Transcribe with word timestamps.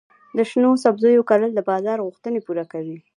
د 0.37 0.39
شنو 0.49 0.71
سبزیو 0.83 1.27
کرل 1.29 1.51
د 1.55 1.59
بازار 1.69 1.97
غوښتنې 2.05 2.39
پوره 2.45 2.65
کوي. 2.71 2.97